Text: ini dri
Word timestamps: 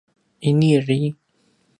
ini 0.49 0.71
dri 0.85 0.99